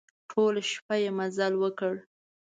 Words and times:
ټوله 0.29 0.61
شپه 0.71 0.95
يې 1.01 1.09
مزل 1.17 1.53
وکړ. 1.59 1.93